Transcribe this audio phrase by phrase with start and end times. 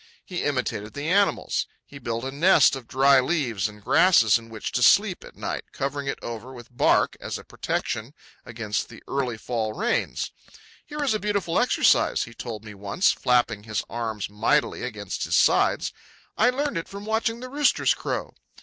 [0.25, 1.67] He imitated the animals.
[1.85, 5.65] He built a nest of dry leaves and grasses in which to sleep at night,
[5.73, 10.31] covering it over with bark as a protection against the early fall rains.
[10.87, 15.35] "Here is a beautiful exercise," he told me, once, flapping his arms mightily against his
[15.35, 15.93] sides;
[16.35, 18.33] "I learned it from watching the roosters crow."